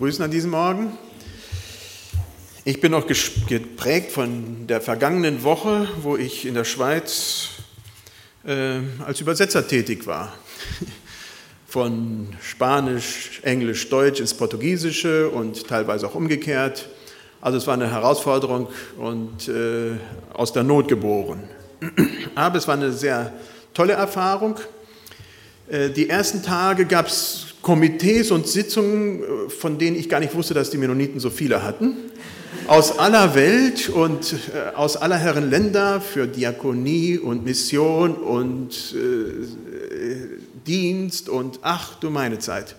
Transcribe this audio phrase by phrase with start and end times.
[0.00, 0.96] Grüßen an diesem Morgen.
[2.64, 3.08] Ich bin noch
[3.48, 7.48] geprägt von der vergangenen Woche, wo ich in der Schweiz
[8.46, 10.32] äh, als Übersetzer tätig war.
[11.66, 16.88] Von Spanisch, Englisch, Deutsch ins Portugiesische und teilweise auch umgekehrt.
[17.40, 18.68] Also es war eine Herausforderung
[18.98, 19.96] und äh,
[20.32, 21.42] aus der Not geboren.
[22.36, 23.32] Aber es war eine sehr
[23.74, 24.60] tolle Erfahrung.
[25.68, 30.34] Äh, die ersten Tage gab es Komitees und Sitzungen, äh, von denen ich gar nicht
[30.34, 31.96] wusste, dass die Mennoniten so viele hatten,
[32.66, 40.66] aus aller Welt und äh, aus aller Herren Länder für Diakonie und Mission und äh,
[40.66, 42.76] Dienst und ach du meine Zeit.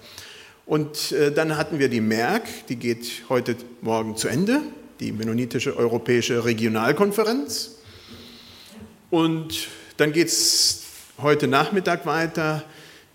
[0.65, 4.61] Und äh, dann hatten wir die Merck, die geht heute Morgen zu Ende,
[4.99, 7.77] die Mennonitische Europäische Regionalkonferenz.
[9.09, 9.67] Und
[9.97, 10.83] dann geht es
[11.17, 12.63] heute Nachmittag weiter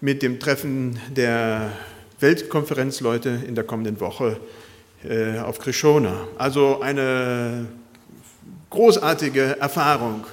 [0.04, 1.72] mit dem Treffen der
[2.20, 4.38] Weltkonferenzleute in der kommenden Woche
[5.02, 6.28] äh, auf Krishona.
[6.36, 7.64] Also eine
[8.68, 10.26] großartige Erfahrung.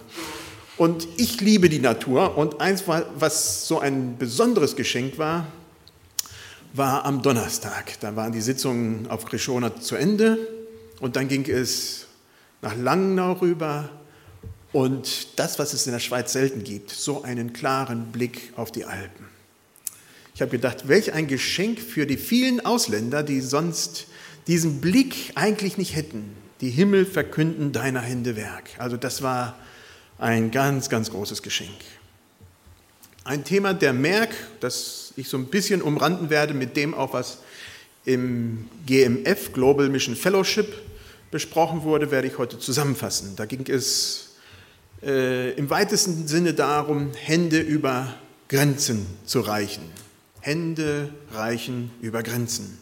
[0.76, 5.48] Und ich liebe die Natur und eins, was so ein besonderes Geschenk war,
[6.74, 7.98] war am Donnerstag.
[8.02, 10.38] Da waren die Sitzungen auf Krishona zu Ende
[11.00, 12.08] und dann ging es
[12.62, 13.90] nach Langnau rüber
[14.74, 18.84] und das, was es in der Schweiz selten gibt, so einen klaren Blick auf die
[18.84, 19.32] Alpen.
[20.42, 24.08] Ich habe gedacht, welch ein Geschenk für die vielen Ausländer, die sonst
[24.48, 26.36] diesen Blick eigentlich nicht hätten.
[26.62, 28.72] Die Himmel verkünden deiner Hände Werk.
[28.80, 29.56] Also das war
[30.18, 31.78] ein ganz, ganz großes Geschenk.
[33.24, 37.38] Ein Thema der Merk, das ich so ein bisschen umranden werde mit dem auch, was
[38.06, 40.74] im GMF, Global Mission Fellowship,
[41.30, 43.36] besprochen wurde, werde ich heute zusammenfassen.
[43.36, 44.38] Da ging es
[45.04, 48.16] äh, im weitesten Sinne darum, Hände über
[48.48, 50.01] Grenzen zu reichen.
[50.42, 52.78] Hände reichen über Grenzen.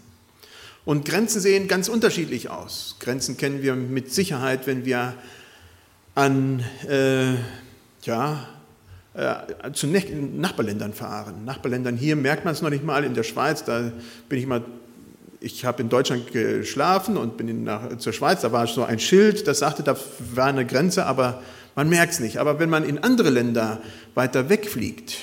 [0.86, 2.96] Und Grenzen sehen ganz unterschiedlich aus.
[3.00, 5.14] Grenzen kennen wir mit Sicherheit, wenn wir
[6.16, 7.36] an äh,
[8.04, 8.48] ja,
[9.14, 11.46] äh, zu Nachbarländern fahren.
[11.46, 13.04] Nachbarländern hier merkt man es noch nicht mal.
[13.04, 13.92] In der Schweiz, da
[14.30, 14.64] bin ich mal,
[15.42, 18.42] ich habe in Deutschland geschlafen und bin nach, zur Schweiz.
[18.42, 19.96] Da war so ein Schild, das sagte, da
[20.34, 21.42] war eine Grenze, aber
[21.76, 22.38] man merkt es nicht.
[22.38, 23.82] Aber wenn man in andere Länder
[24.16, 25.18] weiter wegfliegt,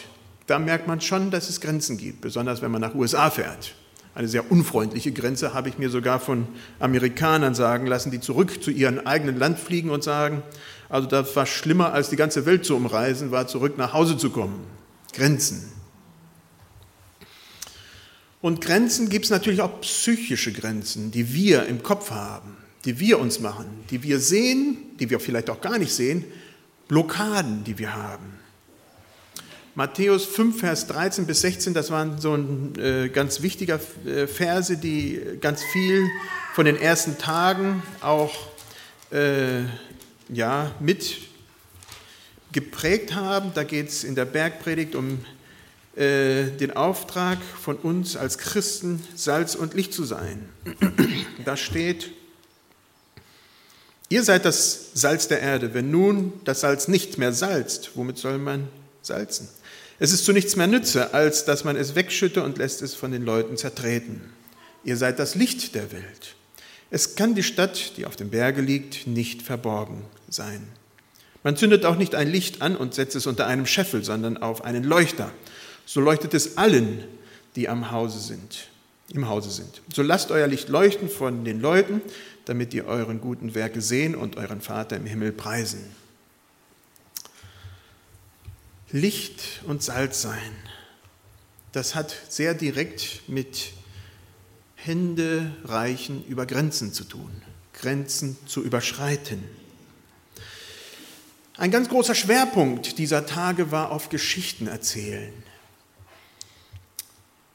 [0.46, 3.74] da merkt man schon, dass es Grenzen gibt, besonders wenn man nach USA fährt.
[4.14, 6.48] Eine sehr unfreundliche Grenze habe ich mir sogar von
[6.78, 10.42] Amerikanern sagen lassen, die zurück zu ihrem eigenen Land fliegen und sagen,
[10.88, 14.30] also das war schlimmer als die ganze Welt zu umreisen, war zurück nach Hause zu
[14.30, 14.64] kommen.
[15.12, 15.70] Grenzen.
[18.40, 23.18] Und Grenzen gibt es natürlich auch psychische Grenzen, die wir im Kopf haben, die wir
[23.18, 26.24] uns machen, die wir sehen, die wir vielleicht auch gar nicht sehen,
[26.88, 28.45] Blockaden, die wir haben.
[29.76, 34.78] Matthäus 5, Vers 13 bis 16, das waren so ein äh, ganz wichtiger äh, Verse,
[34.78, 36.02] die ganz viel
[36.54, 38.34] von den ersten Tagen auch
[39.10, 39.64] äh,
[40.30, 41.18] ja, mit
[42.52, 43.52] geprägt haben.
[43.52, 45.22] Da geht es in der Bergpredigt um
[45.94, 50.48] äh, den Auftrag von uns als Christen, Salz und Licht zu sein.
[51.44, 52.12] Da steht,
[54.08, 55.74] ihr seid das Salz der Erde.
[55.74, 58.68] Wenn nun das Salz nicht mehr salzt, womit soll man
[59.06, 59.48] salzen?
[59.98, 63.12] Es ist zu nichts mehr Nütze, als dass man es wegschütte und lässt es von
[63.12, 64.20] den Leuten zertreten.
[64.84, 66.36] Ihr seid das Licht der Welt.
[66.90, 70.68] Es kann die Stadt, die auf dem Berge liegt, nicht verborgen sein.
[71.42, 74.64] Man zündet auch nicht ein Licht an und setzt es unter einem Scheffel, sondern auf
[74.64, 75.32] einen Leuchter.
[75.86, 77.04] So leuchtet es allen,
[77.54, 78.68] die am Hause sind,
[79.12, 79.80] im Hause sind.
[79.94, 82.02] So lasst euer Licht leuchten von den Leuten,
[82.44, 85.80] damit die euren guten Werke sehen und euren Vater im Himmel preisen.
[88.92, 90.52] Licht und Salz sein,
[91.72, 93.72] das hat sehr direkt mit
[94.76, 97.42] Hände reichen über Grenzen zu tun,
[97.72, 99.44] Grenzen zu überschreiten.
[101.58, 105.32] Ein ganz großer Schwerpunkt dieser Tage war auf Geschichten erzählen.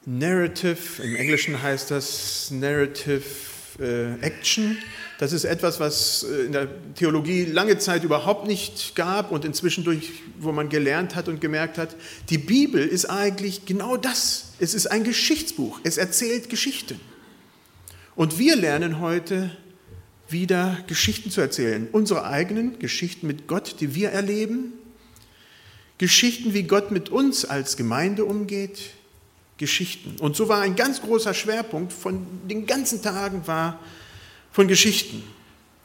[0.04, 3.22] Narrative, im Englischen heißt das Narrative
[3.78, 4.76] äh, Action.
[5.22, 9.84] Das ist etwas, was äh, in der Theologie lange Zeit überhaupt nicht gab und inzwischen
[9.84, 10.10] durch,
[10.40, 11.94] wo man gelernt hat und gemerkt hat,
[12.28, 14.46] die Bibel ist eigentlich genau das.
[14.58, 15.78] Es ist ein Geschichtsbuch.
[15.84, 16.98] Es erzählt Geschichten.
[18.16, 19.56] Und wir lernen heute
[20.28, 21.86] wieder Geschichten zu erzählen.
[21.92, 24.72] Unsere eigenen Geschichten mit Gott, die wir erleben.
[25.98, 28.90] Geschichten, wie Gott mit uns als Gemeinde umgeht.
[29.56, 30.16] Geschichten.
[30.18, 33.78] Und so war ein ganz großer Schwerpunkt von den ganzen Tagen war
[34.52, 35.22] von Geschichten.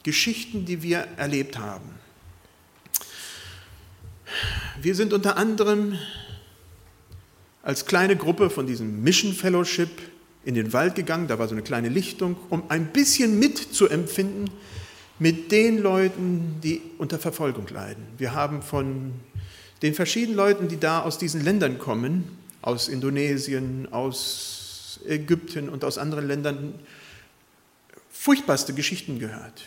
[0.03, 1.89] Geschichten, die wir erlebt haben.
[4.81, 5.97] Wir sind unter anderem
[7.63, 9.89] als kleine Gruppe von diesem Mission Fellowship
[10.45, 14.49] in den Wald gegangen, da war so eine kleine Lichtung, um ein bisschen mitzuempfinden
[15.19, 18.03] mit den Leuten, die unter Verfolgung leiden.
[18.17, 19.11] Wir haben von
[19.81, 25.97] den verschiedenen Leuten, die da aus diesen Ländern kommen, aus Indonesien, aus Ägypten und aus
[25.97, 26.75] anderen Ländern,
[28.27, 29.63] furchtbarste Geschichten gehört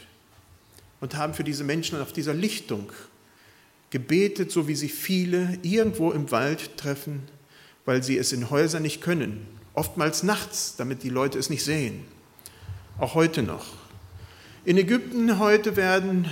[1.00, 2.92] und haben für diese Menschen auf dieser Lichtung
[3.88, 7.22] gebetet, so wie sie viele irgendwo im Wald treffen,
[7.86, 12.04] weil sie es in Häusern nicht können, oftmals nachts, damit die Leute es nicht sehen,
[12.98, 13.64] auch heute noch.
[14.66, 16.30] In Ägypten heute werden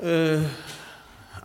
[0.00, 0.38] äh,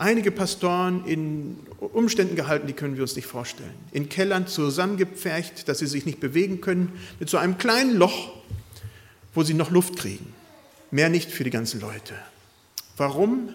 [0.02, 3.74] einige Pastoren in Umständen gehalten, die können wir uns nicht vorstellen.
[3.92, 8.32] In Kellern zusammengepfercht, dass sie sich nicht bewegen können, mit so einem kleinen Loch,
[9.36, 10.34] wo sie noch Luft kriegen.
[10.90, 12.16] Mehr nicht für die ganzen Leute.
[12.98, 13.50] Warum?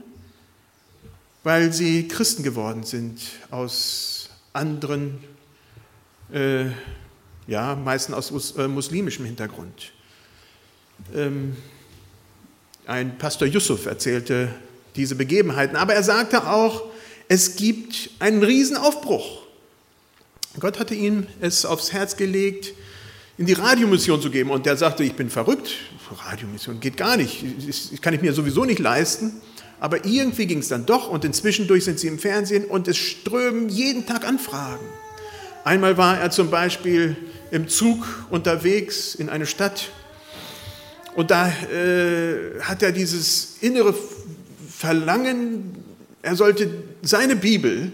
[1.43, 3.21] Weil sie Christen geworden sind
[3.51, 5.19] aus anderen,
[6.33, 6.67] äh,
[7.49, 9.93] ja, meistens aus äh, muslimischem Hintergrund.
[11.15, 11.57] Ähm,
[12.87, 14.55] ein Pastor Yusuf erzählte
[14.97, 15.77] diese Begebenheiten.
[15.77, 16.85] Aber er sagte auch,
[17.29, 19.43] es gibt einen Riesenaufbruch.
[20.59, 22.73] Gott hatte ihm es aufs Herz gelegt,
[23.39, 24.51] in die Radiomission zu geben.
[24.51, 25.71] Und der sagte, ich bin verrückt,
[26.27, 29.33] Radiomission geht gar nicht, das kann ich mir sowieso nicht leisten.
[29.79, 33.69] Aber irgendwie ging es dann doch und inzwischen sind sie im Fernsehen und es strömen
[33.69, 34.85] jeden Tag Anfragen.
[35.65, 37.17] Einmal war er zum Beispiel
[37.51, 39.91] im Zug unterwegs in eine Stadt
[41.15, 43.95] und da äh, hat er dieses innere
[44.76, 45.75] Verlangen,
[46.20, 46.70] er sollte
[47.00, 47.93] seine Bibel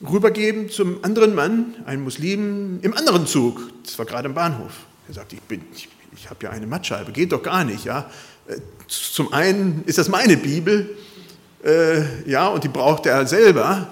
[0.00, 3.60] rübergeben zum anderen Mann, einem Muslim, im anderen Zug.
[3.84, 4.72] Das war gerade im Bahnhof.
[5.08, 7.84] Er sagte, ich, ich, ich habe ja eine Mattscheibe, geht doch gar nicht.
[7.84, 8.10] Ja?
[8.46, 8.56] Äh,
[8.88, 10.96] zum einen ist das meine Bibel,
[11.62, 13.86] äh, ja, und die braucht er selber.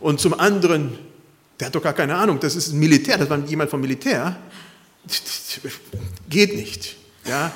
[0.00, 0.98] Und zum anderen,
[1.60, 4.34] der hat doch gar keine Ahnung, das ist ein Militär, das war jemand vom Militär.
[6.30, 6.96] Geht nicht.
[7.26, 7.52] Ja?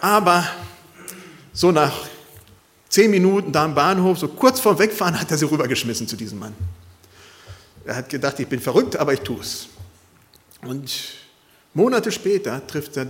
[0.00, 0.44] Aber
[1.52, 1.92] so nach
[2.92, 6.38] zehn Minuten da am Bahnhof, so kurz vor Wegfahren, hat er sie rübergeschmissen zu diesem
[6.38, 6.54] Mann.
[7.86, 9.68] Er hat gedacht, ich bin verrückt, aber ich tue es.
[10.60, 10.92] Und
[11.72, 13.06] Monate später trifft er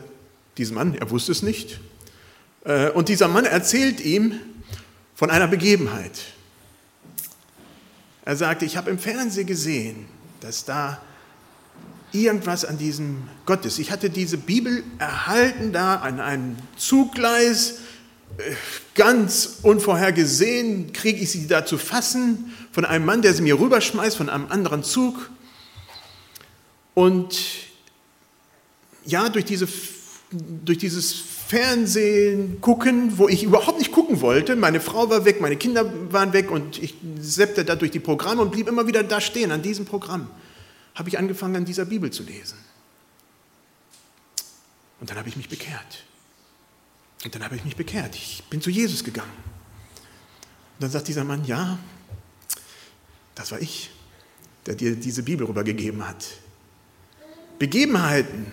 [0.56, 1.80] diesen Mann, er wusste es nicht.
[2.64, 4.38] Äh, und dieser Mann erzählt ihm
[5.16, 6.12] von einer Begebenheit.
[8.24, 10.06] Er sagte, ich habe im Fernsehen gesehen,
[10.40, 11.02] dass da
[12.12, 13.80] irgendwas an diesem Gott ist.
[13.80, 17.78] Ich hatte diese Bibel erhalten da an einem Zuggleis
[18.94, 24.16] ganz unvorhergesehen kriege ich sie da zu fassen von einem Mann, der sie mir rüberschmeißt,
[24.16, 25.30] von einem anderen Zug.
[26.94, 27.38] Und
[29.04, 29.66] ja, durch, diese,
[30.30, 35.56] durch dieses Fernsehen gucken, wo ich überhaupt nicht gucken wollte, meine Frau war weg, meine
[35.56, 39.20] Kinder waren weg und ich seppte da durch die Programme und blieb immer wieder da
[39.20, 40.30] stehen an diesem Programm,
[40.94, 42.58] habe ich angefangen, an dieser Bibel zu lesen.
[45.00, 46.04] Und dann habe ich mich bekehrt.
[47.24, 48.14] Und dann habe ich mich bekehrt.
[48.16, 49.30] Ich bin zu Jesus gegangen.
[50.74, 51.78] Und dann sagt dieser Mann, ja,
[53.34, 53.90] das war ich,
[54.66, 56.24] der dir diese Bibel rübergegeben hat.
[57.58, 58.46] Begebenheiten,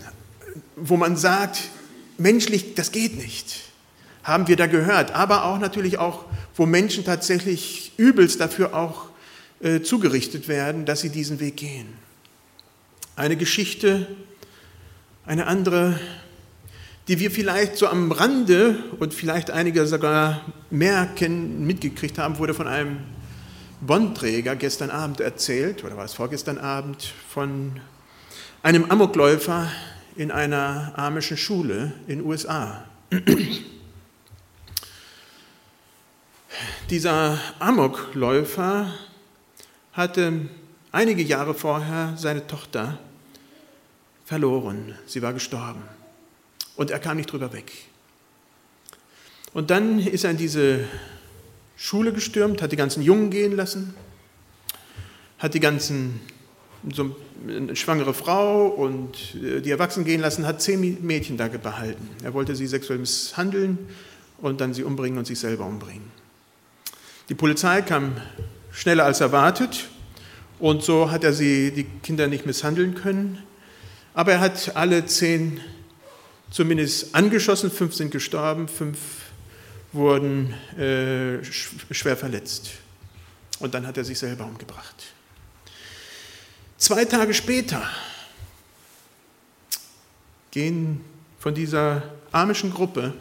[0.75, 1.69] wo man sagt,
[2.17, 3.61] menschlich, das geht nicht,
[4.23, 5.11] haben wir da gehört.
[5.11, 6.25] Aber auch natürlich auch,
[6.55, 9.09] wo Menschen tatsächlich übelst dafür auch
[9.61, 11.87] äh, zugerichtet werden, dass sie diesen Weg gehen.
[13.15, 14.07] Eine Geschichte,
[15.25, 15.99] eine andere
[17.09, 22.53] die wir vielleicht so am Rande und vielleicht einige sogar mehr kennen, mitgekriegt haben, wurde
[22.53, 22.99] von einem
[23.81, 27.81] Bonnträger gestern Abend erzählt, oder war es vorgestern Abend, von
[28.61, 29.71] einem Amokläufer
[30.17, 32.85] in einer amischen Schule in den USA.
[36.91, 38.93] Dieser Amokläufer
[39.93, 40.47] hatte
[40.91, 42.99] einige Jahre vorher seine Tochter
[44.25, 44.93] verloren.
[45.07, 45.98] Sie war gestorben.
[46.79, 47.73] Und er kam nicht drüber weg.
[49.53, 50.85] Und dann ist er in diese
[51.75, 53.93] Schule gestürmt, hat die ganzen Jungen gehen lassen,
[55.39, 56.21] hat die ganzen,
[56.89, 62.07] so eine schwangere Frau und äh, die Erwachsenen gehen lassen, hat zehn Mädchen da behalten.
[62.23, 63.77] Er wollte sie sexuell misshandeln
[64.37, 66.09] und dann sie umbringen und sich selber umbringen.
[67.27, 68.15] Die Polizei kam
[68.71, 69.89] schneller als erwartet
[70.59, 73.39] und so hat er sie, die Kinder nicht misshandeln können.
[74.13, 75.59] Aber er hat alle zehn
[76.51, 78.97] zumindest angeschossen, fünf sind gestorben, fünf
[79.91, 82.71] wurden äh, schwer verletzt.
[83.59, 84.95] Und dann hat er sich selber umgebracht.
[86.77, 87.81] Zwei Tage später
[90.51, 91.03] gehen
[91.39, 93.13] von dieser amischen Gruppe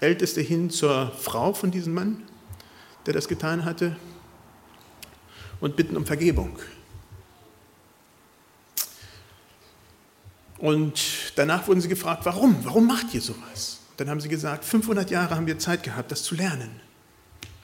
[0.00, 2.24] Älteste hin zur Frau von diesem Mann,
[3.06, 3.96] der das getan hatte,
[5.60, 6.58] und bitten um Vergebung.
[10.62, 12.64] Und danach wurden sie gefragt, warum?
[12.64, 13.80] Warum macht ihr sowas?
[13.96, 16.70] Dann haben sie gesagt, 500 Jahre haben wir Zeit gehabt, das zu lernen.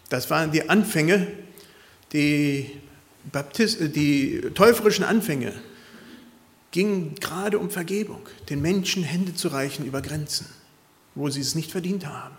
[0.09, 1.28] Das waren die Anfänge,
[2.12, 2.73] die,
[3.31, 5.52] Baptist die täuferischen Anfänge
[6.73, 10.47] gingen gerade um Vergebung, den Menschen Hände zu reichen über Grenzen,
[11.14, 12.35] wo sie es nicht verdient haben.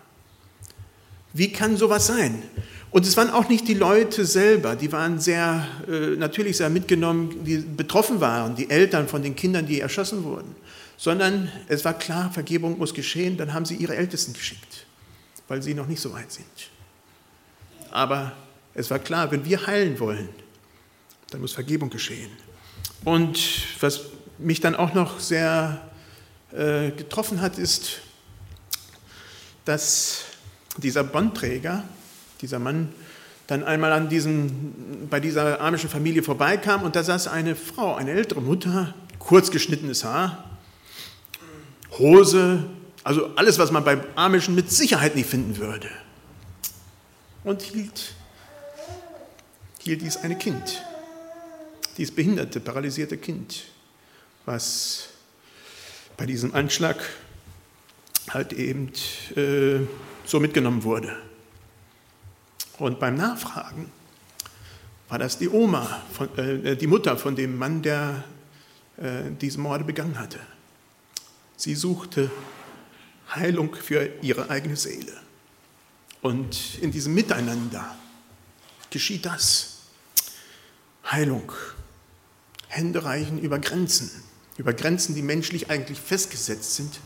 [1.32, 2.42] Wie kann sowas sein?
[2.90, 7.44] Und es waren auch nicht die Leute selber, die waren sehr, äh, natürlich sehr mitgenommen,
[7.44, 10.56] die betroffen waren, die Eltern von den Kindern, die erschossen wurden,
[10.96, 14.86] sondern es war klar, Vergebung muss geschehen, dann haben sie ihre Ältesten geschickt,
[15.46, 16.46] weil sie noch nicht so weit sind.
[17.92, 18.32] Aber
[18.74, 20.28] es war klar, wenn wir heilen wollen,
[21.30, 22.30] dann muss Vergebung geschehen.
[23.04, 23.38] Und
[23.80, 24.00] was
[24.38, 25.80] mich dann auch noch sehr
[26.52, 28.00] äh, getroffen hat, ist,
[29.64, 30.24] dass
[30.76, 31.84] dieser Bondträger,
[32.40, 32.88] dieser Mann,
[33.46, 38.12] dann einmal an diesen, bei dieser amischen Familie vorbeikam und da saß eine Frau, eine
[38.12, 40.44] ältere Mutter, kurz geschnittenes Haar,
[41.98, 42.64] Hose,
[43.02, 45.88] also alles, was man beim Amischen mit Sicherheit nicht finden würde.
[47.42, 48.14] Und hielt,
[49.80, 50.84] hielt dies eine Kind,
[51.96, 53.64] dieses behinderte, paralysierte Kind,
[54.44, 55.08] was
[56.16, 56.98] bei diesem Anschlag
[58.28, 58.92] halt eben
[59.34, 59.80] äh,
[60.24, 61.16] so mitgenommen wurde.
[62.80, 63.92] Und beim Nachfragen
[65.10, 68.24] war das die Oma, von, äh, die Mutter von dem Mann, der
[68.96, 70.40] äh, diese Morde begangen hatte.
[71.56, 72.30] Sie suchte
[73.34, 75.12] Heilung für ihre eigene Seele.
[76.22, 77.96] Und in diesem Miteinander
[78.88, 79.80] geschieht das.
[81.04, 81.52] Heilung.
[82.68, 84.10] Hände reichen über Grenzen,
[84.56, 87.00] über Grenzen, die menschlich eigentlich festgesetzt sind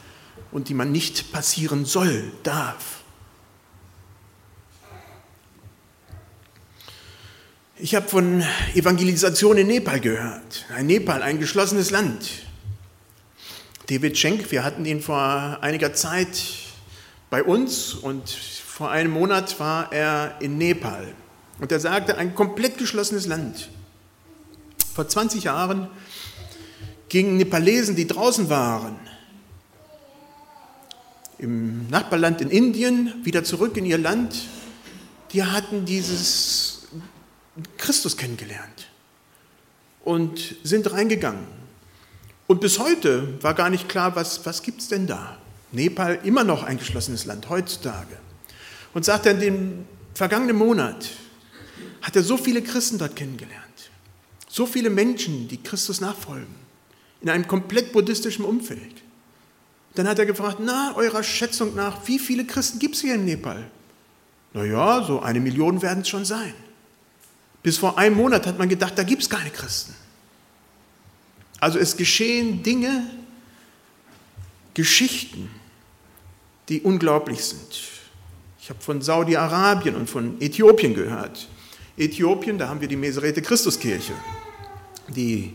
[0.52, 3.03] und die man nicht passieren soll, darf.
[7.76, 8.44] Ich habe von
[8.76, 10.64] Evangelisation in Nepal gehört.
[10.72, 12.30] Ein Nepal, ein geschlossenes Land.
[13.88, 16.40] David Schenk, wir hatten ihn vor einiger Zeit
[17.30, 21.14] bei uns und vor einem Monat war er in Nepal.
[21.58, 23.70] Und er sagte, ein komplett geschlossenes Land.
[24.94, 25.88] Vor 20 Jahren
[27.08, 28.96] gingen Nepalesen, die draußen waren,
[31.38, 34.36] im Nachbarland in Indien, wieder zurück in ihr Land,
[35.32, 36.73] die hatten dieses
[37.76, 38.88] Christus kennengelernt
[40.04, 41.46] und sind reingegangen.
[42.46, 45.38] Und bis heute war gar nicht klar, was, was gibt es denn da?
[45.72, 48.16] Nepal immer noch ein geschlossenes Land heutzutage.
[48.92, 49.84] Und sagt er, in dem
[50.14, 51.10] vergangenen Monat
[52.02, 53.64] hat er so viele Christen dort kennengelernt.
[54.48, 56.54] So viele Menschen, die Christus nachfolgen.
[57.22, 59.02] In einem komplett buddhistischen Umfeld.
[59.94, 63.24] Dann hat er gefragt, na, eurer Schätzung nach, wie viele Christen gibt es hier in
[63.24, 63.70] Nepal?
[64.52, 66.54] Naja, so eine Million werden es schon sein.
[67.64, 69.94] Bis vor einem Monat hat man gedacht, da gibt es keine Christen.
[71.58, 73.10] Also es geschehen Dinge,
[74.74, 75.48] Geschichten,
[76.68, 77.80] die unglaublich sind.
[78.60, 81.48] Ich habe von Saudi-Arabien und von Äthiopien gehört.
[81.96, 84.12] Äthiopien, da haben wir die Meserete Christuskirche,
[85.08, 85.54] die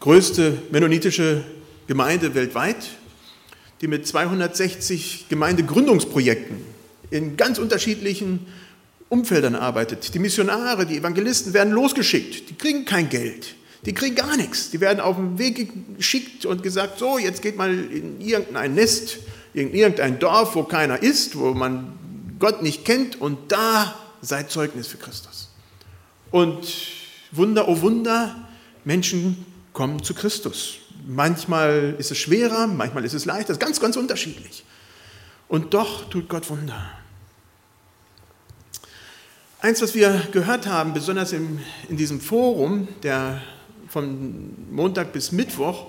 [0.00, 1.44] größte mennonitische
[1.86, 2.90] Gemeinde weltweit,
[3.80, 6.56] die mit 260 Gemeindegründungsprojekten
[7.10, 8.46] in ganz unterschiedlichen
[9.10, 10.14] Umfeldern arbeitet.
[10.14, 12.48] Die Missionare, die Evangelisten werden losgeschickt.
[12.48, 13.56] Die kriegen kein Geld.
[13.84, 14.70] Die kriegen gar nichts.
[14.70, 19.18] Die werden auf den Weg geschickt und gesagt, so, jetzt geht mal in irgendein Nest,
[19.52, 21.92] in irgendein Dorf, wo keiner ist, wo man
[22.38, 25.50] Gott nicht kennt und da seid Zeugnis für Christus.
[26.30, 26.68] Und
[27.32, 28.48] Wunder, oh Wunder,
[28.84, 30.76] Menschen kommen zu Christus.
[31.06, 34.64] Manchmal ist es schwerer, manchmal ist es leichter, ganz, ganz unterschiedlich.
[35.48, 36.99] Und doch tut Gott Wunder.
[39.62, 43.42] Eins, was wir gehört haben, besonders im, in diesem Forum, der
[43.88, 45.88] von Montag bis Mittwoch,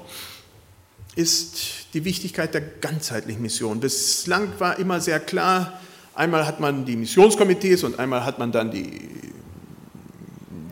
[1.16, 3.80] ist die Wichtigkeit der ganzheitlichen Mission.
[3.80, 5.80] Bislang war immer sehr klar,
[6.14, 9.10] einmal hat man die Missionskomitees und einmal hat man dann die,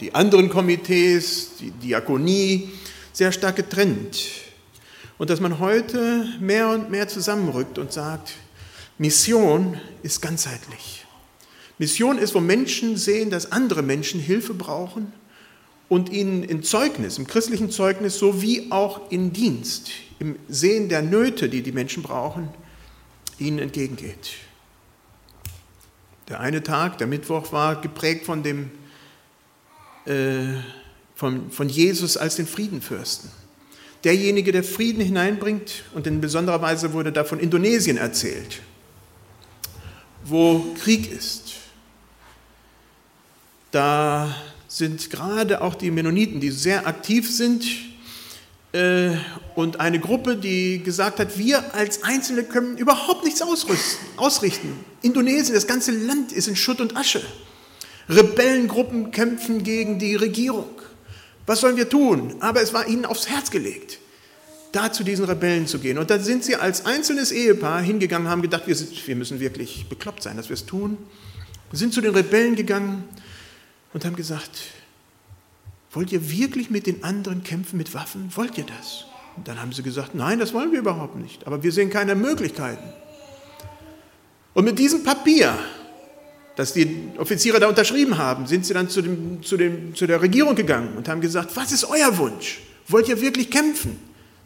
[0.01, 2.69] die anderen Komitees, die Diakonie,
[3.13, 4.27] sehr stark getrennt.
[5.17, 8.33] Und dass man heute mehr und mehr zusammenrückt und sagt,
[8.97, 11.05] Mission ist ganzheitlich.
[11.79, 15.11] Mission ist, wo Menschen sehen, dass andere Menschen Hilfe brauchen
[15.87, 21.49] und ihnen in Zeugnis, im christlichen Zeugnis sowie auch in Dienst, im Sehen der Nöte,
[21.49, 22.49] die die Menschen brauchen,
[23.39, 24.31] ihnen entgegengeht.
[26.27, 28.69] Der eine Tag, der Mittwoch, war geprägt von, dem,
[30.05, 30.57] äh,
[31.15, 33.31] von, von Jesus als den Friedenfürsten.
[34.03, 38.61] Derjenige, der Frieden hineinbringt, und in besonderer Weise wurde da von Indonesien erzählt,
[40.25, 41.58] wo Krieg ist,
[43.71, 44.35] da
[44.67, 47.65] sind gerade auch die Mennoniten, die sehr aktiv sind,
[48.71, 49.11] äh,
[49.55, 53.41] und eine Gruppe, die gesagt hat, wir als Einzelne können überhaupt nichts
[54.15, 54.73] ausrichten.
[55.01, 57.21] Indonesien, das ganze Land ist in Schutt und Asche.
[58.09, 60.69] Rebellengruppen kämpfen gegen die Regierung.
[61.45, 62.35] Was sollen wir tun?
[62.41, 63.97] Aber es war ihnen aufs Herz gelegt,
[64.71, 65.97] da zu diesen Rebellen zu gehen.
[65.97, 69.87] Und da sind sie als einzelnes Ehepaar hingegangen, haben gedacht, wir, sind, wir müssen wirklich
[69.89, 70.97] bekloppt sein, dass wir es tun.
[71.71, 73.03] Sind zu den Rebellen gegangen
[73.93, 74.59] und haben gesagt,
[75.91, 78.31] wollt ihr wirklich mit den anderen kämpfen mit Waffen?
[78.35, 79.05] Wollt ihr das?
[79.35, 81.47] Und dann haben sie gesagt, nein, das wollen wir überhaupt nicht.
[81.47, 82.83] Aber wir sehen keine Möglichkeiten.
[84.53, 85.57] Und mit diesem Papier,
[86.55, 90.21] das die Offiziere da unterschrieben haben, sind sie dann zu, dem, zu, dem, zu der
[90.21, 92.59] Regierung gegangen und haben gesagt, was ist euer Wunsch?
[92.87, 93.97] Wollt ihr wirklich kämpfen?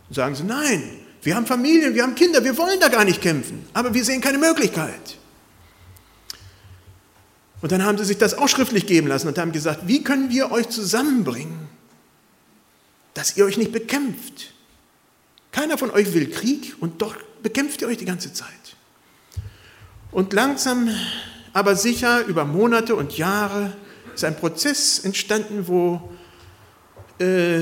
[0.10, 0.84] Und sagen sie, nein,
[1.24, 4.22] wir haben Familien, wir haben Kinder, wir wollen da gar nicht kämpfen, aber wir sehen
[4.22, 5.18] keine Möglichkeit.
[7.64, 10.30] Und dann haben sie sich das auch schriftlich geben lassen und haben gesagt, wie können
[10.30, 11.70] wir euch zusammenbringen,
[13.14, 14.52] dass ihr euch nicht bekämpft?
[15.54, 18.50] Keiner von euch will Krieg und doch bekämpft ihr euch die ganze Zeit.
[20.12, 20.90] Und langsam,
[21.54, 23.72] aber sicher, über Monate und Jahre
[24.14, 26.02] ist ein Prozess entstanden, wo
[27.18, 27.62] äh,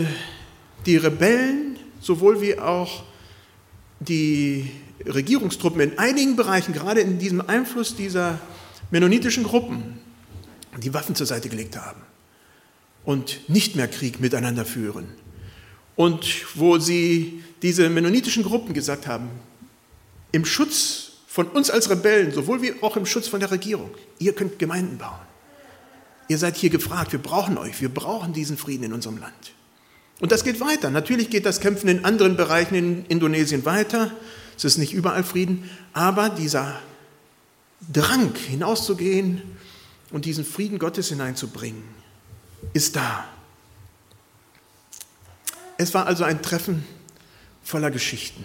[0.87, 3.03] die Rebellen sowohl wie auch
[3.99, 4.71] die
[5.05, 8.39] Regierungstruppen in einigen Bereichen, gerade in diesem Einfluss dieser
[8.91, 9.99] mennonitischen Gruppen
[10.81, 12.01] die Waffen zur Seite gelegt haben
[13.03, 15.07] und nicht mehr Krieg miteinander führen.
[15.95, 19.29] Und wo sie diese mennonitischen Gruppen gesagt haben,
[20.31, 24.33] im Schutz von uns als Rebellen, sowohl wie auch im Schutz von der Regierung, ihr
[24.33, 25.19] könnt Gemeinden bauen.
[26.27, 29.53] Ihr seid hier gefragt, wir brauchen euch, wir brauchen diesen Frieden in unserem Land.
[30.21, 30.89] Und das geht weiter.
[30.89, 34.11] Natürlich geht das Kämpfen in anderen Bereichen in Indonesien weiter.
[34.55, 36.79] Es ist nicht überall Frieden, aber dieser
[37.91, 39.41] Drang hinauszugehen
[40.11, 41.83] und diesen Frieden Gottes hineinzubringen,
[42.73, 43.25] ist da.
[45.77, 46.85] Es war also ein Treffen
[47.63, 48.43] voller Geschichten.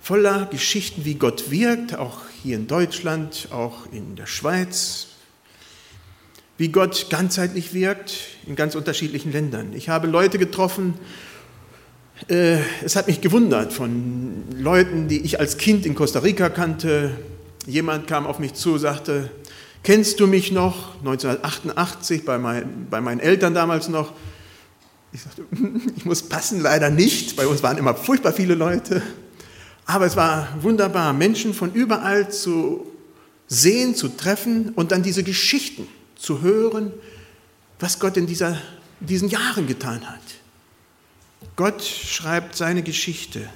[0.00, 5.08] Voller Geschichten, wie Gott wirkt, auch hier in Deutschland, auch in der Schweiz,
[6.58, 8.14] wie Gott ganzheitlich wirkt
[8.46, 9.72] in ganz unterschiedlichen Ländern.
[9.74, 10.94] Ich habe Leute getroffen,
[12.28, 17.18] äh, es hat mich gewundert von Leuten, die ich als Kind in Costa Rica kannte,
[17.66, 19.30] Jemand kam auf mich zu, sagte,
[19.82, 20.96] kennst du mich noch?
[20.98, 24.12] 1988 bei, mein, bei meinen Eltern damals noch.
[25.12, 25.44] Ich sagte,
[25.96, 27.36] ich muss passen, leider nicht.
[27.36, 29.02] Bei uns waren immer furchtbar viele Leute.
[29.84, 32.86] Aber es war wunderbar, Menschen von überall zu
[33.48, 36.92] sehen, zu treffen und dann diese Geschichten zu hören,
[37.78, 38.60] was Gott in dieser,
[39.00, 40.20] diesen Jahren getan hat.
[41.54, 43.48] Gott schreibt seine Geschichte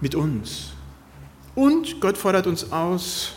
[0.00, 0.72] mit uns.
[1.58, 3.32] Und Gott fordert uns aus,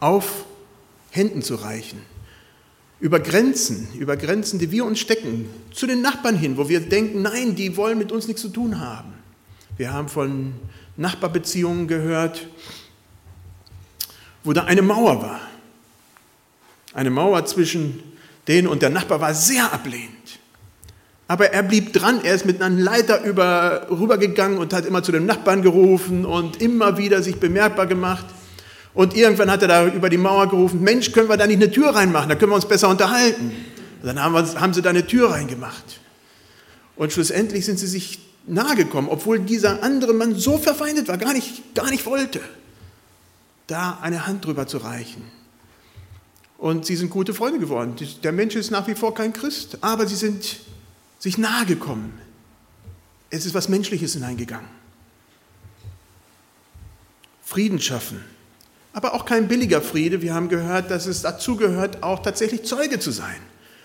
[0.00, 0.44] auf
[1.10, 2.02] Händen zu reichen.
[2.98, 7.22] Über Grenzen, über Grenzen, die wir uns stecken, zu den Nachbarn hin, wo wir denken,
[7.22, 9.14] nein, die wollen mit uns nichts zu tun haben.
[9.76, 10.52] Wir haben von
[10.96, 12.48] Nachbarbeziehungen gehört,
[14.42, 15.42] wo da eine Mauer war.
[16.92, 18.02] Eine Mauer zwischen
[18.48, 20.40] denen und der Nachbar war sehr ablehnend.
[21.26, 25.10] Aber er blieb dran, er ist mit einer Leiter über, rübergegangen und hat immer zu
[25.10, 28.26] den Nachbarn gerufen und immer wieder sich bemerkbar gemacht.
[28.92, 31.70] Und irgendwann hat er da über die Mauer gerufen, Mensch, können wir da nicht eine
[31.70, 33.52] Tür reinmachen, da können wir uns besser unterhalten.
[34.02, 36.00] Und dann haben, wir, haben sie da eine Tür reingemacht.
[36.94, 41.32] Und schlussendlich sind sie sich nahe gekommen, obwohl dieser andere Mann so verfeindet war, gar
[41.32, 42.40] nicht, gar nicht wollte,
[43.66, 45.22] da eine Hand drüber zu reichen.
[46.58, 47.96] Und sie sind gute Freunde geworden.
[48.22, 50.58] Der Mensch ist nach wie vor kein Christ, aber sie sind
[51.24, 52.12] sich nahe gekommen.
[53.30, 54.68] Es ist was Menschliches hineingegangen.
[57.42, 58.22] Frieden schaffen.
[58.92, 60.20] Aber auch kein billiger Friede.
[60.20, 63.40] Wir haben gehört, dass es dazu gehört, auch tatsächlich Zeuge zu sein.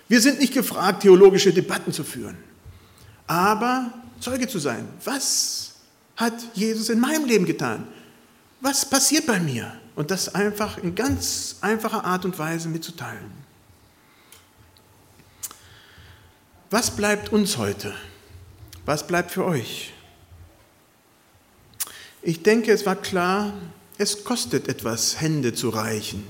[0.09, 2.37] Wir sind nicht gefragt, theologische Debatten zu führen,
[3.25, 4.89] aber Zeuge zu sein.
[5.05, 5.75] Was
[6.17, 7.87] hat Jesus in meinem Leben getan?
[8.59, 9.71] Was passiert bei mir?
[9.95, 13.31] Und das einfach in ganz einfacher Art und Weise mitzuteilen.
[16.69, 17.93] Was bleibt uns heute?
[18.85, 19.91] Was bleibt für euch?
[22.21, 23.53] Ich denke, es war klar,
[23.97, 26.23] es kostet etwas, Hände zu reichen.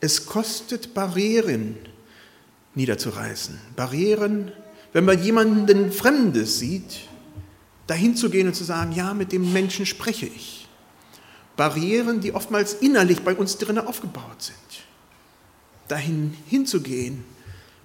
[0.00, 1.76] Es kostet Barrieren
[2.74, 3.60] niederzureißen.
[3.76, 4.50] Barrieren,
[4.94, 7.00] wenn man jemanden Fremdes sieht,
[7.86, 10.68] dahin zu gehen und zu sagen, ja, mit dem Menschen spreche ich.
[11.56, 14.56] Barrieren, die oftmals innerlich bei uns drinnen aufgebaut sind.
[15.88, 17.24] Dahin hinzugehen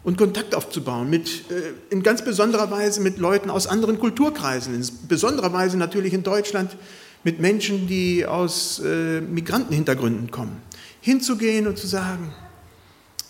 [0.05, 4.87] und Kontakt aufzubauen, mit, äh, in ganz besonderer Weise mit Leuten aus anderen Kulturkreisen, in
[5.07, 6.77] besonderer Weise natürlich in Deutschland
[7.23, 10.61] mit Menschen, die aus äh, Migrantenhintergründen kommen,
[11.01, 12.31] hinzugehen und zu sagen,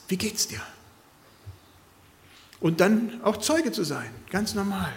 [0.09, 0.59] wie geht's dir?
[2.59, 4.91] Und dann auch Zeuge zu sein, ganz normal.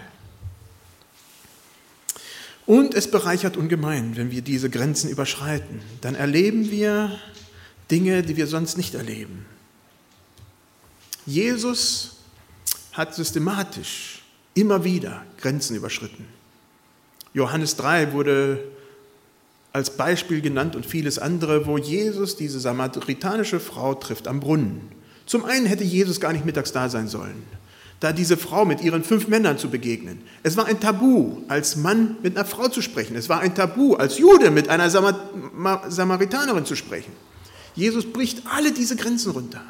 [2.65, 5.81] Und es bereichert ungemein, wenn wir diese Grenzen überschreiten.
[6.01, 7.17] Dann erleben wir
[7.89, 9.45] Dinge, die wir sonst nicht erleben.
[11.25, 12.17] Jesus
[12.93, 16.25] hat systematisch immer wieder Grenzen überschritten.
[17.33, 18.63] Johannes 3 wurde
[19.71, 24.81] als Beispiel genannt und vieles andere, wo Jesus diese samaritanische Frau trifft am Brunnen.
[25.27, 27.43] Zum einen hätte Jesus gar nicht mittags da sein sollen,
[27.99, 30.23] da diese Frau mit ihren fünf Männern zu begegnen.
[30.41, 33.15] Es war ein Tabu, als Mann mit einer Frau zu sprechen.
[33.15, 37.11] Es war ein Tabu, als Jude mit einer Samaritanerin zu sprechen.
[37.75, 39.61] Jesus bricht alle diese Grenzen runter.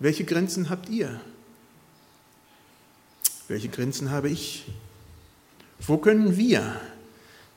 [0.00, 1.20] Welche Grenzen habt ihr?
[3.48, 4.66] Welche Grenzen habe ich?
[5.80, 6.80] Wo können wir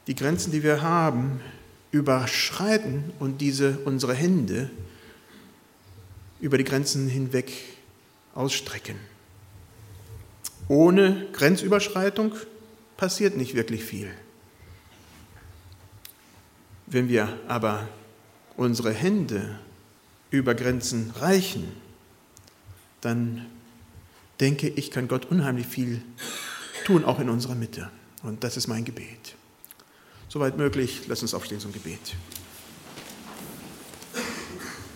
[0.07, 1.39] die Grenzen, die wir haben,
[1.91, 4.69] überschreiten und diese unsere Hände
[6.39, 7.51] über die Grenzen hinweg
[8.33, 8.95] ausstrecken?
[10.67, 12.33] Ohne Grenzüberschreitung
[12.97, 14.09] passiert nicht wirklich viel.
[16.87, 17.87] Wenn wir aber
[18.57, 19.59] unsere Hände
[20.29, 21.71] über Grenzen reichen,
[23.01, 23.45] dann
[24.39, 26.01] denke ich, kann Gott unheimlich viel
[26.85, 27.89] tun, auch in unserer Mitte.
[28.23, 29.35] Und das ist mein Gebet.
[30.29, 32.15] Soweit möglich, lass uns aufstehen zum Gebet.